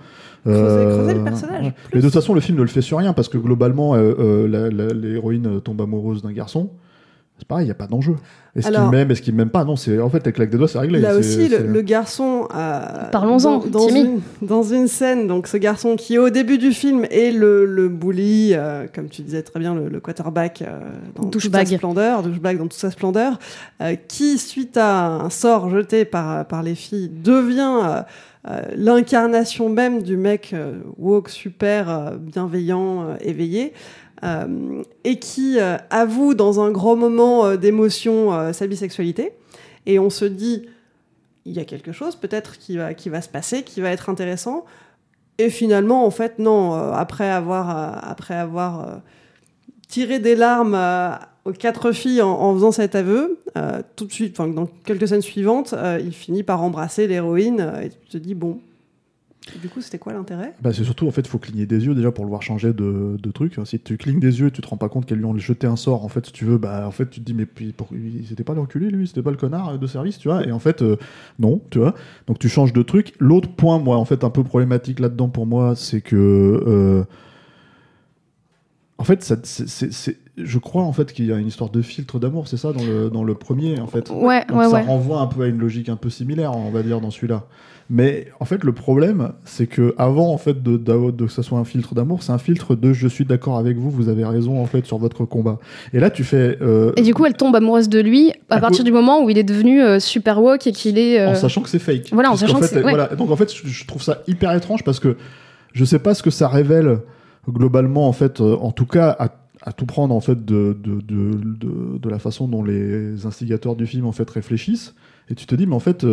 [0.47, 1.73] Creuser- creuser le personnage.
[1.95, 5.61] Mais de toute façon, le film ne le fait sur rien parce que globalement, l'héroïne
[5.61, 6.71] tombe amoureuse d'un garçon.
[7.41, 8.15] C'est pareil, il n'y a pas d'enjeu.
[8.55, 9.65] Est-ce qu'il Alors- m'aime, est-ce qu'il m'aime pas?
[9.65, 11.01] Non, c'est en fait, avec claque des doigts, c'est réglé.
[11.01, 12.47] Là C'est- aussi, le, c'est- le garçon.
[12.55, 14.01] euh, Parlons-en, dans, dans Timmy.
[14.43, 17.89] une, dans une scène, donc ce garçon qui, au début du film, est le, le
[17.89, 20.81] bully, euh, comme tu disais très bien, le, le quarterback euh,
[21.17, 23.39] dans toute sa splendeur, douchebag dans toute sa splendeur,
[23.81, 27.79] euh, qui, suite à un sort jeté par, par les filles, devient.
[27.85, 28.03] euh,
[28.49, 33.75] euh, l'incarnation même du mec euh, woke super euh, bienveillant euh, éveillé
[35.05, 39.33] et qui euh, avoue dans un grand moment euh, d'émotion euh, sa bisexualité
[39.87, 40.67] et on se dit,
[41.45, 44.09] il y a quelque chose peut-être qui va, qui va se passer, qui va être
[44.09, 44.65] intéressant.
[45.39, 48.97] Et finalement, en fait, non, euh, après avoir, euh, après avoir euh,
[49.89, 51.13] tiré des larmes euh,
[51.47, 55.73] aux quatre filles en, faisant cet aveu, euh, tout de suite, dans quelques scènes suivantes,
[55.73, 58.61] euh, il finit par embrasser l'héroïne euh, et tu te dis, bon.
[59.61, 60.55] Du coup, c'était quoi l'intérêt?
[60.61, 63.17] Bah, c'est surtout en fait, faut cligner des yeux déjà pour le voir changer de,
[63.33, 63.57] truc.
[63.65, 65.67] Si tu clignes des yeux, et tu te rends pas compte qu'elles lui ont jeté
[65.67, 66.05] un sort.
[66.05, 67.89] En fait, si tu veux, bah en fait, tu te dis mais pour,
[68.29, 70.47] c'était pas l'enculé lui, c'était pas le connard de service, tu vois.
[70.47, 70.97] Et en fait, euh,
[71.39, 71.95] non, tu vois.
[72.27, 73.15] Donc tu changes de truc.
[73.19, 77.05] L'autre point, moi, en fait, un peu problématique là-dedans pour moi, c'est que euh,
[79.01, 79.37] en fait, ça,
[80.37, 82.85] je crois en fait qu'il y a une histoire de filtre d'amour, c'est ça dans
[82.85, 84.11] le, dans le premier en fait.
[84.11, 84.83] Ouais, Donc ouais, ça ouais.
[84.83, 87.45] renvoie un peu à une logique un peu similaire, on va dire, dans celui-là.
[87.89, 91.43] Mais en fait, le problème, c'est que avant en fait de, de, de que ça
[91.43, 94.25] soit un filtre d'amour, c'est un filtre de je suis d'accord avec vous, vous avez
[94.25, 95.59] raison en fait sur votre combat.
[95.95, 98.61] Et là, tu fais euh, Et du coup, elle tombe amoureuse de lui à À
[98.61, 101.19] partir du moment où il est devenu euh, super woke et qu'il est.
[101.19, 102.11] euh, en sachant que c'est fake.
[102.13, 102.83] Voilà, en sachant que fait, ouais.
[102.83, 103.07] voilà.
[103.17, 105.17] Donc en fait, je, je trouve ça hyper étrange parce que
[105.73, 106.99] je sais pas ce que ça révèle
[107.49, 109.17] globalement en fait, euh, en tout cas
[109.63, 110.77] à, tout prendre en fait de,
[112.09, 114.95] la façon dont les instigateurs du film en fait réfléchissent.
[115.29, 116.05] Et tu te dis mais en fait,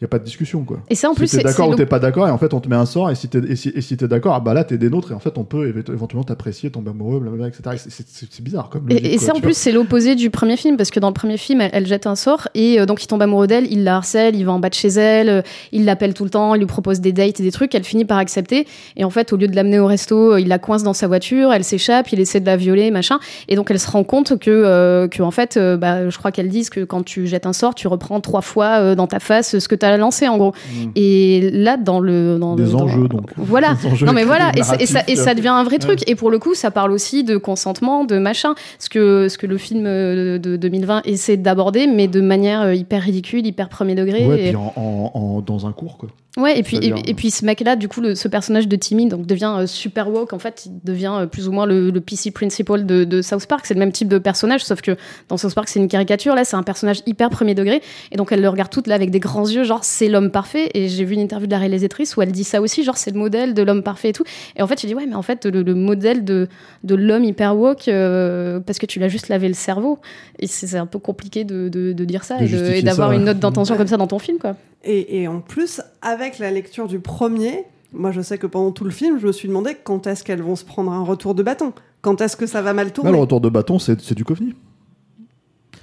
[0.00, 0.80] il euh, y a pas de discussion quoi.
[0.90, 1.42] Et ça, en Si plus, t'es c'est.
[1.42, 3.28] d'accord ou t'es pas d'accord et en fait on te met un sort et si
[3.28, 5.18] t'es et si, et si t'es d'accord ah bah là t'es des nôtres et en
[5.18, 7.62] fait on peut éve- éventuellement t'apprécier tomber amoureux blablabla etc.
[7.74, 10.56] Et c'est- bizarre comme logique, Et, et quoi, ça, en plus, c'est l'opposé du premier
[10.56, 13.02] film, parce que dans le premier film, elle, elle jette un sort, et euh, donc
[13.02, 15.42] il tombe amoureux d'elle, il la harcèle, il va en bas de chez elle, euh,
[15.72, 18.04] il l'appelle tout le temps, il lui propose des dates et des trucs, elle finit
[18.04, 20.84] par accepter, et en fait, au lieu de l'amener au resto, euh, il la coince
[20.84, 23.90] dans sa voiture, elle s'échappe, il essaie de la violer, machin, et donc elle se
[23.90, 27.26] rend compte que, euh, que en fait, bah, je crois qu'elle disent que quand tu
[27.26, 30.36] jettes un sort, tu reprends trois fois dans ta face ce que t'as lancé, en
[30.36, 30.52] gros.
[30.72, 30.86] Mm.
[30.96, 32.38] Et là, dans le...
[32.38, 33.30] Dans Des le- dans- enjeux, donc.
[33.36, 33.76] Voilà.
[33.90, 35.78] Enjeux Non mais voilà, et, ça- et ça, et narratifs, ça devient un vrai Ouais.
[35.78, 36.08] truc.
[36.08, 39.46] Et pour le coup, ça parle aussi de consentement, de machin, ce que, ce que
[39.46, 43.94] le film euh, de 2020 essaie d'aborder, mais de manière euh, hyper ridicule, hyper premier
[43.94, 44.26] degré.
[44.26, 44.48] Ouais, et...
[44.48, 46.08] puis en, en- en- dans un cours quoi.
[46.38, 49.06] Ouais, et puis, et, et puis ce mec-là, du coup, le- ce personnage de Timmy
[49.08, 50.32] donc, devient euh, super woke.
[50.32, 53.46] En fait, il devient euh, plus ou moins le, le PC principal de, de South
[53.46, 53.66] Park.
[53.66, 54.96] C'est le même type de personnage, sauf que
[55.28, 56.34] dans South Park, c'est une caricature.
[56.36, 57.82] Là, c'est un personnage hyper premier degré.
[58.12, 60.70] Et donc, elle le regarde toute là avec des grands yeux, genre, c'est l'homme parfait.
[60.74, 63.10] Et j'ai vu une interview de la réalisatrice où elle dit ça aussi, genre, c'est
[63.10, 64.24] le modèle de l'homme parfait et tout.
[64.56, 66.46] Et en fait, je dis, ouais, mais en fait, le, le modèle de,
[66.84, 69.98] de l'homme hyper woke, euh, parce que tu l'as juste lavé le cerveau.
[70.38, 72.36] Et c'est un peu compliqué de, de, de dire ça
[72.74, 74.54] et d'avoir une note d'intention comme ça dans ton film, quoi.
[74.84, 78.84] Et, et en plus, avec la lecture du premier, moi je sais que pendant tout
[78.84, 81.42] le film, je me suis demandé quand est-ce qu'elles vont se prendre un retour de
[81.42, 81.72] bâton.
[82.00, 84.54] Quand est-ce que ça va mal tourner le retour de bâton, c'est du Coveney.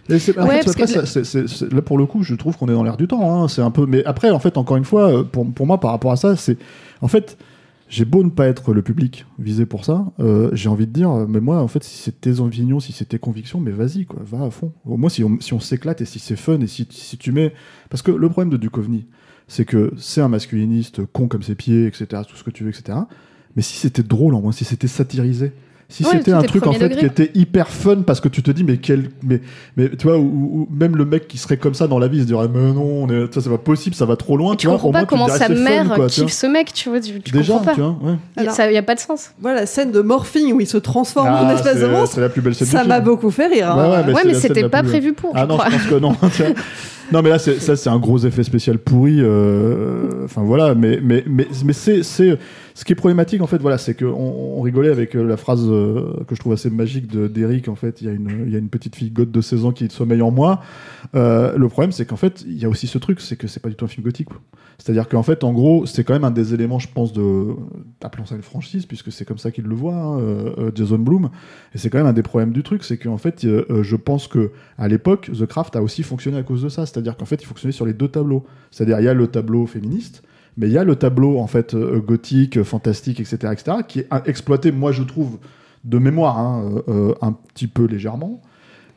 [0.08, 2.06] Et c'est- en Ouais, fait, parce après, que ça- c'est- c'est- c'est- là pour le
[2.06, 3.44] coup, je trouve qu'on est dans l'air du temps.
[3.44, 3.48] hein.
[3.48, 5.92] C'est un peu, mais après, en fait, encore une fois, euh, pour, pour moi, par
[5.92, 6.58] rapport à ça, c'est,
[7.02, 7.38] en fait,
[7.96, 11.10] j'ai beau ne pas être le public visé pour ça, euh, j'ai envie de dire,
[11.12, 14.06] euh, mais moi, en fait, si c'est tes opinions, si c'est tes convictions, mais vas-y,
[14.06, 14.74] quoi, va à fond.
[14.84, 17.32] Au moins, si on, si on s'éclate et si c'est fun et si, si tu
[17.32, 17.54] mets,
[17.90, 19.06] parce que le problème de Duchovny,
[19.48, 22.70] c'est que c'est un masculiniste con comme ses pieds, etc., tout ce que tu veux,
[22.70, 22.98] etc.
[23.56, 25.54] Mais si c'était drôle, en moins, si c'était satirisé.
[25.88, 27.00] Si Ouais, c'était un truc en fait degré.
[27.02, 29.40] qui était hyper fun parce que tu te dis mais quel mais
[29.78, 32.18] mais tu vois ou, ou même le mec qui serait comme ça dans la vie
[32.18, 34.54] il se dirait mais non on est- ça c'est pas possible ça va trop loin
[34.54, 36.90] Et tu vois, comprends pas moins, comment sa fun, mère quoi, kiffe ce mec, tu
[36.90, 37.74] vois, tu, tu déjà comprends pas.
[37.76, 38.16] tu vois ouais.
[38.36, 39.30] Alors- ça y a pas de sens.
[39.40, 42.20] Voilà, la scène de morphing où il se transforme en Ah, espèce de c'est- monstre,
[42.20, 43.72] la plus belle scène ça m'a beaucoup fait rire.
[43.72, 44.04] hein.
[44.08, 46.16] Ouais, ouais, mais c'était pas prévu pour, ah non je pense que non
[47.12, 51.00] non mais là c'est ça c'est un gros effet spécial pourri euh, enfin voilà mais
[51.04, 52.02] mais mais mais c'est
[52.76, 55.66] ce qui est problématique en fait voilà c'est que on, rigolait avec euh, la phrase
[55.66, 58.12] euh, que je trouve assez magique de d'Eric en fait il y a
[58.60, 60.62] une petite fille goth de 16 ans qui sommeille en moi.
[61.16, 63.62] Euh, le problème c'est qu'en fait il y a aussi ce truc c'est que c'est
[63.62, 64.28] pas du tout un film gothique.
[64.78, 67.56] C'est-à-dire qu'en fait en gros c'est quand même un des éléments je pense de
[68.04, 70.20] appelons ça une franchise puisque c'est comme ça qu'il le voit hein,
[70.76, 71.30] Jason Blum
[71.74, 74.52] et c'est quand même un des problèmes du truc c'est qu'en fait je pense que
[74.78, 76.86] à l'époque The Craft a aussi fonctionné à cause de ça.
[76.86, 78.46] C'est-à-dire qu'en fait il fonctionnait sur les deux tableaux.
[78.72, 80.24] C'est-à-dire il y a le tableau féministe
[80.58, 84.10] mais il y a le tableau en fait euh, gothique, fantastique, etc., etc., qui est
[84.26, 85.38] exploité, moi je trouve,
[85.84, 88.42] de mémoire, hein, euh, euh, un petit peu légèrement.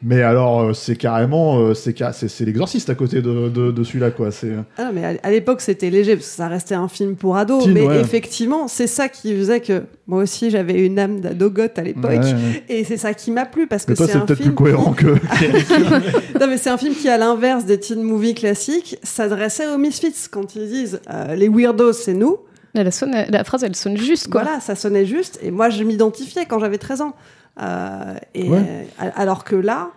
[0.01, 4.13] Mais alors, euh, c'est carrément, euh, c'est c'est l'exorciste à côté de, de, de celui-là,
[4.13, 4.31] quoi.
[4.31, 7.17] C'est Ah non, mais à, à l'époque, c'était léger, parce que ça restait un film
[7.17, 7.65] pour ados.
[7.65, 8.01] Teen, mais ouais.
[8.01, 12.11] effectivement, c'est ça qui faisait que moi aussi, j'avais une âme d'ado goth à l'époque.
[12.13, 12.65] Ouais, ouais.
[12.69, 14.51] Et c'est ça qui m'a plu, parce que c'est c'est un peut-être film...
[14.51, 15.07] plus cohérent que.
[16.41, 20.15] non, mais c'est un film qui, à l'inverse des teen movies classiques, s'adressait aux misfits.
[20.31, 22.37] Quand ils disent euh, les weirdos, c'est nous.
[22.75, 24.43] La, sonne- la phrase, elle sonne juste, quoi.
[24.43, 25.41] Voilà, ça sonnait juste.
[25.43, 27.15] Et moi, je m'identifiais quand j'avais 13 ans.
[27.61, 28.59] Euh, et Ouais.
[29.03, 29.91] euh, alors que là,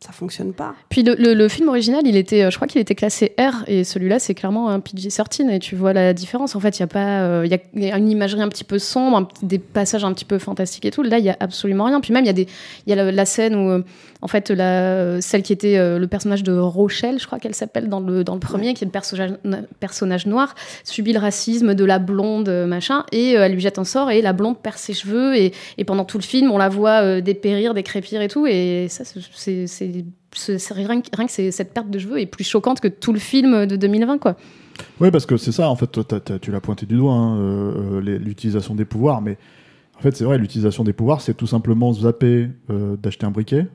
[0.00, 0.74] ça fonctionne pas.
[0.90, 3.64] Puis le, le- le film original, il était, euh, je crois qu'il était classé R,
[3.66, 6.54] et celui-là, c'est clairement un PG-13, et tu vois la différence.
[6.54, 8.48] En fait, il y a pas, il y a- il y, a une imagerie un
[8.48, 11.02] petit peu sombre, un des passages un petit peu fantastiques et tout.
[11.02, 12.00] Là, il y a absolument rien.
[12.00, 12.46] Puis même, il y a des,
[12.86, 13.82] il y a la, la scène où, euh,
[14.26, 17.88] en fait, la, celle qui était euh, le personnage de Rochelle, je crois qu'elle s'appelle
[17.88, 19.34] dans le dans le premier, qui est le personnage,
[19.78, 23.78] personnage noir, subit le racisme de la blonde, euh, machin, et euh, elle lui jette
[23.78, 26.58] un sort, et la blonde perd ses cheveux, et, et pendant tout le film, on
[26.58, 29.66] la voit euh, dépérir, décrépir et tout, et ça, c'est-
[30.74, 33.20] rien, que- rien que c'est- cette perte de cheveux est plus choquante que tout le
[33.20, 34.34] film de 2020, quoi.
[35.00, 35.96] Oui, parce que c'est ça, en fait,
[36.42, 39.38] tu l'as pointé du doigt, hein, euh, euh, l'utilisation des pouvoirs, mais
[39.96, 43.66] en fait, c'est vrai, l'utilisation des pouvoirs, c'est tout simplement zapper euh, d'acheter un briquet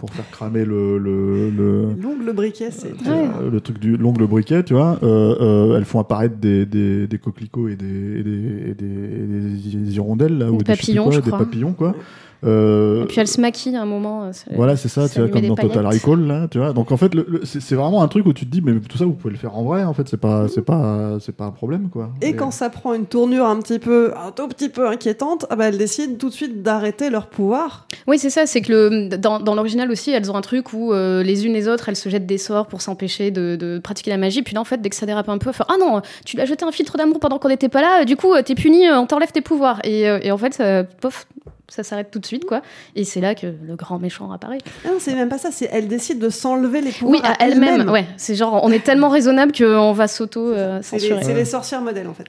[0.00, 2.88] pour faire cramer le, le, le, L'ongle briquet, c'est.
[3.06, 4.98] euh, le truc du l'ongle briquet, tu vois.
[5.02, 9.74] Euh, euh, elles font apparaître des, des, des coquelicots et des, et des, et des,
[9.74, 10.64] et des hirondelles, là, Des ou des,
[11.04, 11.38] quoi, je des crois.
[11.40, 11.94] papillons, quoi.
[12.44, 14.24] Euh, Et puis elle se maquille à un moment.
[14.24, 15.86] euh, voilà, c'est ça, ça tu vois, comme dans Total.
[15.86, 16.72] Recall, là, tu vois.
[16.72, 17.12] Donc en fait,
[17.44, 19.56] c'est vraiment un truc où tu te dis, mais tout ça, vous pouvez le faire
[19.56, 22.10] en vrai, en fait, c'est pas, c'est pas, c'est pas un problème, quoi.
[22.22, 25.56] Et quand ça prend une tournure un petit peu, un tout petit peu inquiétante, ah
[25.56, 27.86] bah, elles décident tout de suite d'arrêter leur pouvoir.
[28.06, 28.46] Oui, c'est ça.
[28.46, 31.52] C'est que le, dans, dans l'original aussi, elles ont un truc où euh, les unes
[31.52, 34.42] les autres, elles se jettent des sorts pour s'empêcher de, de pratiquer la magie.
[34.42, 36.42] Puis là, en fait, dès que ça dérape un peu, faire ah non, tu lui
[36.42, 38.04] as jeté un filtre d'amour pendant qu'on n'était pas là.
[38.04, 39.80] Du coup, t'es puni, on t'enlève tes pouvoirs.
[39.84, 41.26] Et, et en fait, ça, pof,
[41.70, 42.62] ça s'arrête tout de suite, quoi.
[42.96, 44.58] Et c'est là que le grand méchant apparaît.
[44.84, 47.42] Ah non, c'est même pas ça, c'est elles décident de s'enlever les pouvoirs Oui, à
[47.44, 47.88] elle-même.
[47.88, 51.22] Ouais, c'est genre, on est tellement raisonnable qu'on va s'auto euh, C'est les, censurer.
[51.24, 52.26] c'est les sorcières modèles en fait.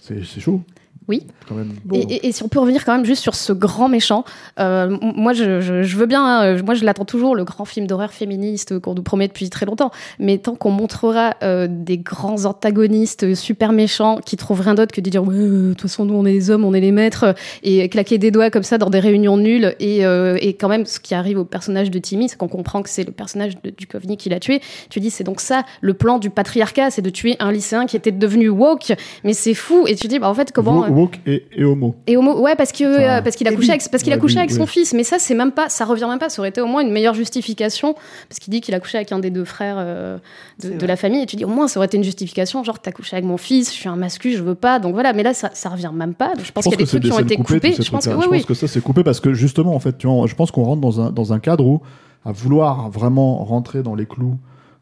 [0.00, 0.62] C'est c'est chaud.
[1.08, 1.22] Oui.
[1.48, 1.70] Quand même.
[1.92, 4.24] Et, et- et si on peut revenir quand même juste sur ce grand méchant,
[4.60, 7.64] euh, moi je, je- je veux bien, hein, euh, moi je l'attends toujours, le grand
[7.64, 11.96] film d'horreur féministe qu'on nous promet depuis très longtemps, mais tant qu'on montrera euh, des
[11.98, 16.04] grands antagonistes super méchants qui trouvent rien d'autre que de dire ouais, de toute façon
[16.04, 18.76] nous on est les hommes, on est les maîtres, et claquer des doigts comme ça
[18.78, 21.98] dans des réunions nulles, et, euh, et quand même ce qui arrive au personnage de
[21.98, 25.00] Timmy, c'est qu'on comprend que c'est le personnage de, du Kovni qui l'a tué, tu
[25.00, 28.12] dis c'est donc ça le plan du patriarcat, c'est de tuer un lycéen qui était
[28.12, 28.92] devenu woke,
[29.24, 30.82] mais c'est fou, et tu dis bah en fait comment...
[30.98, 31.94] Woke et, et homo.
[32.06, 34.18] Et homo, ouais, parce que Enfin, euh, parce qu'il a couché avec parce qu'il a
[34.18, 34.66] couché avec son oui.
[34.66, 36.28] fils, mais ça c'est même pas, ça revient même pas.
[36.28, 37.94] Ça aurait été au moins une meilleure justification
[38.28, 40.18] parce qu'il dit qu'il a couché avec un des deux frères euh,
[40.62, 42.78] de, de la famille et tu dis au moins ça aurait été une justification, genre
[42.80, 45.12] t'as couché avec mon fils, je suis un mascu, je veux pas, donc voilà.
[45.12, 46.32] Mais là ça, ça revient même pas.
[46.42, 47.72] Je pense qu'il y a des trucs qui ont été coupées, coupés.
[47.74, 48.18] ces Je pense que trucs-là.
[48.18, 48.38] oui, Je oui.
[48.38, 50.64] pense que ça c'est coupé parce que justement en fait, tu vois, je pense qu'on
[50.64, 51.80] rentre dans un dans un cadre où
[52.24, 54.36] à vouloir vraiment rentrer dans les clous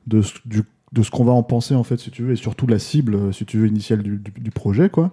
[0.07, 2.37] de ce, du- de ce qu'on va en penser en fait si tu veux et
[2.37, 5.09] surtout la cible euh, si tu veux initiale du, du- du projet quoi Euh,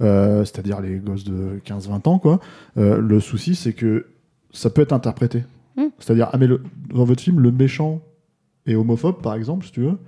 [0.00, 2.40] c'est-à-dire les gosses de 15-20 ans quoi
[2.76, 4.06] Euh, le souci c'est que
[4.52, 5.44] ça peut être interprété
[5.76, 5.88] Mm.
[5.98, 6.62] c'est-à-dire ah mais le-
[6.94, 8.00] dans votre film le méchant
[8.66, 9.98] est homophobe par exemple si tu veux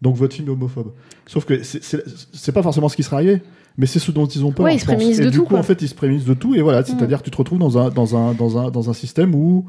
[0.00, 0.92] donc votre film est homophobe
[1.26, 3.42] sauf que c'est- pas forcément ce qui sera arrivé
[3.76, 4.94] mais c'est ce dont ils ont peur Ouais, ils se pense.
[4.94, 5.58] prémunisent et de du tout, coup quoi.
[5.58, 7.78] en fait ils se prémunisent de tout et voilà c'est-à-dire que tu te retrouves dans
[7.78, 9.66] un dans un dans un dans un système où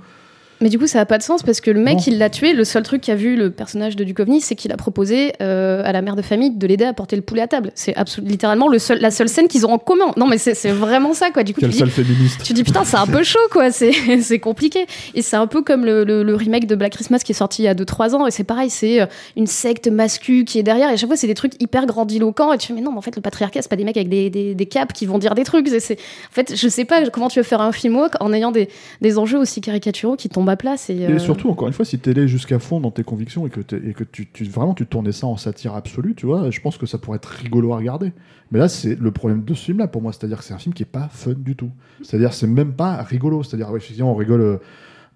[0.61, 2.53] Mais du coup, ça a pas de sens parce que le mec, il l'a tué.
[2.53, 5.91] Le seul truc qu'a vu le personnage de Duchovny, c'est qu'il a proposé euh, à
[5.93, 7.71] la mère de famille de l'aider à porter le poulet à table.
[7.75, 10.11] C'est littéralement le seul, la seule scène qu'ils ont en commun.
[10.17, 11.43] Non, mais c'est vraiment ça, quoi.
[11.43, 13.71] Du coup, quelle tu dis, salle féministe tu dis putain, c'est un peu chaud, quoi.
[13.79, 14.85] C'est c'est compliqué.
[15.15, 17.61] Et c'est un peu comme le, le- le remake de Black Christmas qui est sorti
[17.61, 18.27] il y a 2-3 ans.
[18.27, 19.05] Et c'est pareil, c'est euh,
[19.37, 20.89] une secte mascu qui est derrière.
[20.89, 22.51] Et à chaque fois, c'est des trucs hyper grandiloquents.
[22.51, 24.09] Et tu fais, mais non, mais en fait, le patriarcat, c'est pas des mecs avec
[24.09, 25.67] des, des, des capes qui vont dire des trucs.
[25.69, 28.69] En fait, je sais pas comment tu veux faire un film en ayant des,
[29.01, 30.75] des enjeux aussi caricaturaux qui tombent plat.
[30.89, 33.45] Et, Et euh, surtout, encore une fois, si tu allé jusqu'à fond dans tes convictions
[33.47, 36.25] et que, t'es- et que tu, tu- vraiment tu tournais ça en satire absolue, tu
[36.25, 38.13] vois, je pense que ça pourrait être rigolo à regarder.
[38.51, 40.73] Mais là, c'est le problème de ce film-là pour moi, c'est-à-dire que c'est un film
[40.73, 41.69] qui est pas fun du tout.
[42.01, 43.43] C'est-à-dire, c'est même pas rigolo.
[43.43, 44.57] C'est-à-dire, effectivement, on rigole euh,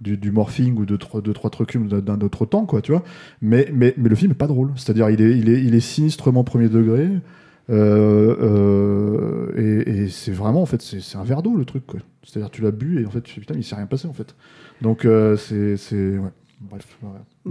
[0.01, 3.03] du, du morphing ou de trois, trucs d'un d'un autre temps, quoi, tu vois.
[3.41, 4.71] Mais, mais, mais le film est pas drôle.
[4.75, 7.09] C'est-à-dire, il est, il, est, il est sinistrement premier degré.
[7.69, 11.83] Euh, euh, et et c'est vraiment, en fait, c'est un verre d'eau le truc.
[12.23, 14.13] C'est-à-dire, tu l'as bu et en fait, tu fais, putain, il s'est rien passé, en
[14.13, 14.35] fait.
[14.81, 15.75] Donc, euh, c'est.
[16.17, 16.29] Ouais.
[16.61, 16.87] Bref,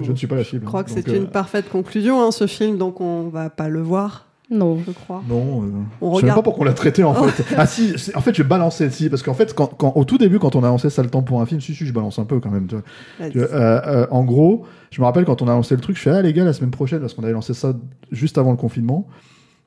[0.00, 0.62] je ne suis pas la cible.
[0.62, 3.68] Je crois que c'est euh, une parfaite conclusion, hein, ce film, donc on va pas
[3.68, 4.78] le voir, Non.
[4.86, 5.22] je crois.
[5.28, 5.66] Non, euh,
[6.00, 7.44] On je sais même regarde- pas pourquoi on l'a traité en fait.
[7.58, 10.38] ah si, en fait je balancé si parce qu'en fait quand, quand- au tout début
[10.38, 12.24] quand on a lancé ça le temps pour un film, si si je balance un
[12.24, 12.66] peu quand même.
[12.68, 12.84] tu vois.
[13.20, 13.32] Vas-y.
[13.32, 15.96] Tu vois, euh, euh, en gros, je me rappelle quand on a lancé le truc,
[15.96, 17.74] je fais ah les gars la semaine prochaine parce qu'on avait lancé ça
[18.12, 19.06] juste avant le confinement.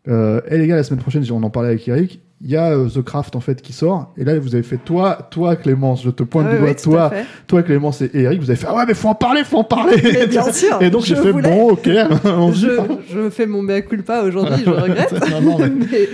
[0.08, 2.22] Euh, et les gars la semaine prochaine, on en parlait avec Eric.
[2.42, 4.78] Il y a euh, The Craft en fait qui sort et là vous avez fait
[4.78, 7.12] toi toi Clémence, je te pointe Ah du doigt oui, toi
[7.48, 9.64] toi Clémence et Eric, vous avez fait ah ouais mais faut en parler, faut en
[9.64, 9.96] parler.
[10.04, 11.50] Mais bien sûr, Et donc j'ai fait voulais.
[11.50, 11.90] bon ok.
[12.26, 15.14] on dit, Je, je fais mon mea culpa aujourd'hui, je regrette.
[15.32, 16.10] Non, non, mais- mais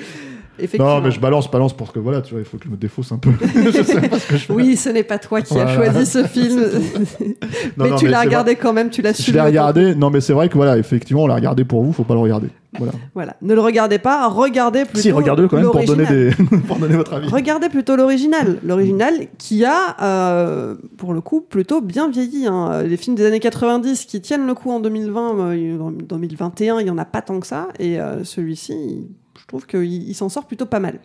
[0.59, 0.95] effectivement.
[0.97, 2.77] Non, mais je balance, balance pour que voilà, tu vois, il faut que je me
[2.77, 3.31] défausse un peu.
[3.55, 4.53] je sais pas ce que je fais.
[4.53, 5.91] Oui, ce n'est pas toi qui as Voilà.
[5.91, 6.61] choisi ce film.
[7.77, 9.21] Non, mais non, tu l'as regardé quand même, tu l'as vrai.
[9.23, 9.31] su.
[9.31, 9.95] Je l'ai regardé.
[9.95, 12.19] Non, mais c'est vrai que voilà, effectivement, on l'a regardé pour vous, faut pas le
[12.19, 12.47] regarder.
[12.77, 12.93] Voilà.
[13.13, 13.35] Voilà.
[13.41, 14.99] Ne le regardez pas, regardez plutôt.
[15.01, 16.47] Si, regardez-le quand même pour donner, l'original.
[16.49, 16.57] des...
[16.67, 17.27] pour donner votre avis.
[17.27, 18.59] Regardez plutôt l'original.
[18.63, 22.47] L'original qui a, euh, pour le coup, plutôt bien vieilli.
[22.47, 22.83] hein.
[22.83, 26.83] Les films des années 90 qui tiennent le coup en 2020, euh, en 2021, il
[26.85, 27.67] n'y en a pas tant que ça.
[27.79, 29.07] Et euh, celui-ci,
[29.39, 30.99] je trouve qu'il il s'en sort plutôt pas mal.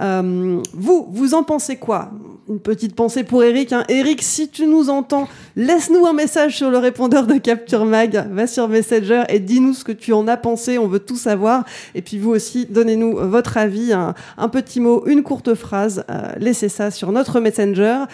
[0.00, 2.10] Euh, vous, vous en pensez quoi?
[2.48, 3.72] Une petite pensée pour Eric.
[3.72, 3.84] Hein.
[3.88, 8.28] Eric, si tu nous entends, laisse-nous un message sur le répondeur de Capture Mag.
[8.32, 10.78] Va sur Messenger et dis-nous ce que tu en as pensé.
[10.78, 11.64] On veut tout savoir.
[11.94, 13.92] Et puis vous aussi, donnez-nous votre avis.
[13.92, 16.04] Un, petit mot, une courte phrase.
[16.10, 18.04] Euh, laissez ça sur notre Messenger.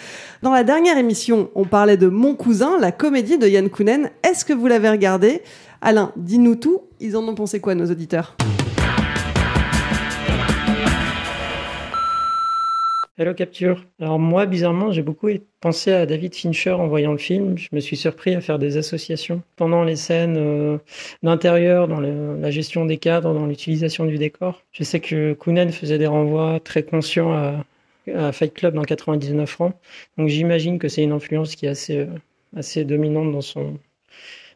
[0.43, 4.11] Dans la dernière émission, on parlait de Mon cousin, la comédie de Yann Kounen.
[4.23, 5.41] Est-ce que vous l'avez regardé?
[5.81, 6.81] Alain, dis-nous tout.
[6.99, 8.35] Ils en ont pensé quoi, nos auditeurs?
[13.19, 13.83] Hello Capture.
[13.99, 15.27] Alors moi, bizarrement, j'ai beaucoup
[15.59, 17.57] pensé à David Fincher en voyant le film.
[17.57, 20.77] Je me suis surpris à faire des associations pendant les scènes euh,
[21.23, 24.61] d'intérieur, dans la gestion des cadres, dans l'utilisation du décor.
[24.71, 27.65] Je sais que Kounen faisait des renvois très conscients à,
[28.13, 29.73] à Fight Club dans 99 francs.
[30.19, 32.05] Donc j'imagine que c'est une influence qui est assez, euh,
[32.55, 33.79] assez dominante dans son,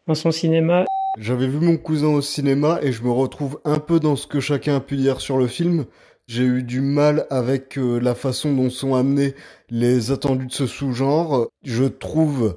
[0.05, 0.85] dans son cinéma.
[1.17, 4.39] J'avais vu mon cousin au cinéma et je me retrouve un peu dans ce que
[4.39, 5.85] chacun a pu dire sur le film.
[6.33, 9.35] J'ai eu du mal avec euh, la façon dont sont amenés
[9.69, 11.49] les attendus de ce sous-genre.
[11.65, 12.55] Je trouve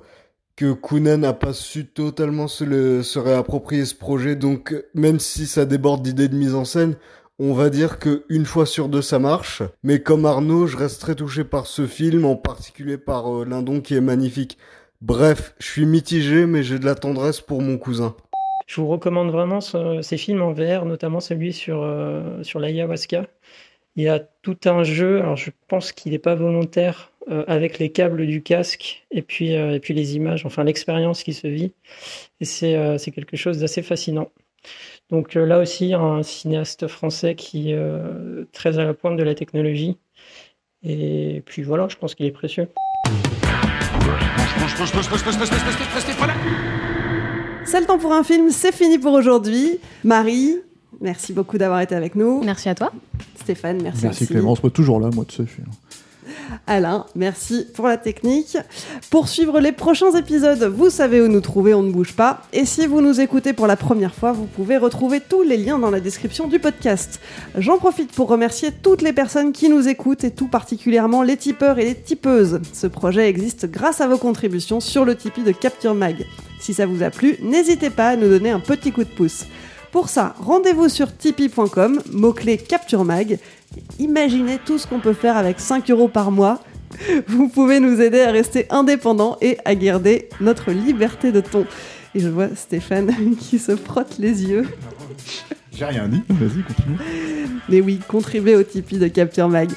[0.54, 5.48] que Kounen n'a pas su totalement se, le- se réapproprier ce projet, donc même si
[5.48, 6.94] ça déborde d'idées de mise en scène,
[7.40, 9.64] on va dire que une fois sur deux ça marche.
[9.82, 13.80] Mais comme Arnaud, je reste très touché par ce film, en particulier par euh, Lindon
[13.80, 14.56] qui est magnifique.
[15.00, 18.14] Bref, je suis mitigé, mais j'ai de la tendresse pour mon cousin.
[18.66, 23.26] Je vous recommande vraiment ce- ces films en VR, notamment celui sur, euh, sur l'ayahuasca.
[23.96, 27.78] Il y a tout un jeu, alors je pense qu'il n'est pas volontaire, euh, avec
[27.78, 31.46] les câbles du casque et puis, euh, et puis les images, enfin l'expérience qui se
[31.46, 31.72] vit.
[32.40, 34.30] Et c'est c'est quelque chose d'assez fascinant.
[35.10, 37.78] Donc là aussi, un cinéaste français qui est
[38.52, 39.98] très à la pointe de la technologie.
[40.82, 42.68] Et puis voilà, je pense qu'il est précieux.
[47.74, 49.80] C'est le temps pour un film, c'est fini pour aujourd'hui.
[50.04, 50.58] Marie,
[51.00, 52.40] merci beaucoup d'avoir été avec nous.
[52.44, 52.92] Merci à toi.
[53.42, 54.32] Stéphane, merci, Merci aussi.
[54.32, 55.42] Clémence, moi toujours là, moi sais.
[55.44, 55.62] je suis-
[56.68, 58.56] Alain, merci pour la technique.
[59.10, 62.42] Pour suivre les prochains épisodes, vous savez où nous trouver, on ne bouge pas.
[62.52, 65.80] Et si vous nous écoutez pour la première fois, vous pouvez retrouver tous les liens
[65.80, 67.18] dans la description du podcast.
[67.58, 71.80] J'en profite pour remercier toutes les personnes qui nous écoutent et tout particulièrement les tipeurs
[71.80, 72.60] et les tipeuses.
[72.72, 76.24] Ce projet existe grâce à vos contributions sur le Tipeee de Capture Mag.
[76.64, 79.44] Si ça vous a plu, n'hésitez pas à nous donner un petit coup de pouce.
[79.92, 83.38] Pour ça, rendez-vous sur tipeee.com, mot-clé Capture Mag.
[83.98, 86.62] Imaginez tout ce qu'on peut faire avec 5 euros par mois.
[87.28, 91.66] Vous pouvez nous aider à rester indépendants et à garder notre liberté de ton.
[92.14, 94.66] Et je vois Stéphane qui se frotte les yeux.
[95.76, 96.96] J'ai rien dit, vas-y, continue.
[97.68, 99.70] Mais oui, contribuez au Tipeee de Capture Mag.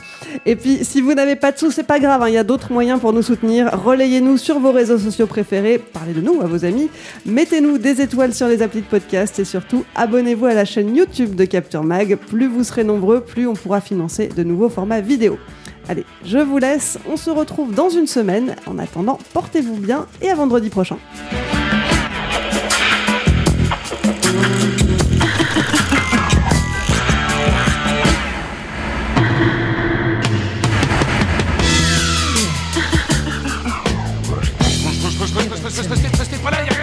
[0.46, 2.44] Et puis, si vous n'avez pas de sous, c'est pas grave, hein, il y a
[2.44, 3.72] d'autres moyens pour nous soutenir.
[3.84, 6.90] Relayez-nous sur vos réseaux sociaux préférés, parlez de nous à vos amis,
[7.26, 11.36] mettez-nous des étoiles sur les applis de podcast et surtout, abonnez-vous à la chaîne YouTube
[11.36, 12.18] de Capture Mag.
[12.30, 15.40] Plus vous serez nombreux, plus on pourra financer de nouveaux formats vidéo.
[15.90, 18.56] Allez, je vous laisse, on se retrouve dans une semaine.
[18.66, 20.98] En attendant, portez-vous bien et à vendredi prochain.
[36.20, 36.77] Restez pas là,